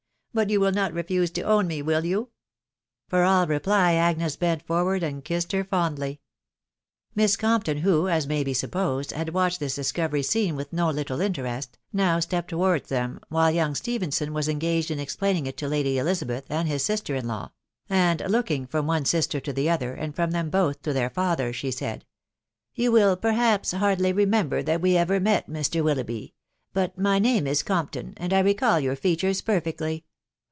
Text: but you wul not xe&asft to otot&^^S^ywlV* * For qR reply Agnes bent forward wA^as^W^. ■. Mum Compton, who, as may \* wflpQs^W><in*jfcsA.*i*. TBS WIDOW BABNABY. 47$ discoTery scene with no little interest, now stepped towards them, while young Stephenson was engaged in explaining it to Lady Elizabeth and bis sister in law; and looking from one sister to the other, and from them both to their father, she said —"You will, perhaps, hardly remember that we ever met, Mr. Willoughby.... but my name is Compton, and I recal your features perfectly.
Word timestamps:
but 0.33 0.49
you 0.49 0.61
wul 0.61 0.71
not 0.73 0.93
xe&asft 0.93 1.33
to 1.33 1.41
otot&^^S^ywlV* 1.41 2.27
* 2.69 3.09
For 3.09 3.19
qR 3.19 3.49
reply 3.49 3.95
Agnes 3.95 4.37
bent 4.37 4.65
forward 4.65 5.01
wA^as^W^. 5.01 5.21
■. 5.69 6.17
Mum 7.17 7.27
Compton, 7.37 7.79
who, 7.79 8.07
as 8.07 8.25
may 8.27 8.41
\* 8.43 8.43
wflpQs^W><in*jfcsA.*i*. 8.45 8.49
TBS 8.49 9.11
WIDOW 9.17 9.31
BABNABY. 9.33 9.53
47$ 9.59 9.75
discoTery 9.75 10.23
scene 10.25 10.55
with 10.55 10.71
no 10.71 10.89
little 10.89 11.19
interest, 11.19 11.77
now 11.91 12.21
stepped 12.21 12.49
towards 12.49 12.87
them, 12.87 13.19
while 13.27 13.51
young 13.51 13.75
Stephenson 13.75 14.31
was 14.33 14.47
engaged 14.47 14.89
in 14.89 14.99
explaining 14.99 15.47
it 15.47 15.57
to 15.57 15.67
Lady 15.67 15.97
Elizabeth 15.97 16.45
and 16.49 16.69
bis 16.69 16.85
sister 16.85 17.13
in 17.13 17.27
law; 17.27 17.51
and 17.89 18.21
looking 18.25 18.65
from 18.65 18.87
one 18.87 19.03
sister 19.03 19.41
to 19.41 19.51
the 19.51 19.69
other, 19.69 19.93
and 19.93 20.15
from 20.15 20.31
them 20.31 20.49
both 20.49 20.81
to 20.81 20.93
their 20.93 21.09
father, 21.09 21.51
she 21.51 21.71
said 21.71 22.05
—"You 22.73 22.93
will, 22.93 23.17
perhaps, 23.17 23.73
hardly 23.73 24.13
remember 24.13 24.63
that 24.63 24.79
we 24.79 24.95
ever 24.95 25.19
met, 25.19 25.49
Mr. 25.49 25.83
Willoughby.... 25.83 26.33
but 26.71 26.97
my 26.97 27.19
name 27.19 27.45
is 27.47 27.63
Compton, 27.63 28.13
and 28.15 28.31
I 28.31 28.39
recal 28.39 28.79
your 28.79 28.95
features 28.95 29.41
perfectly. 29.41 30.05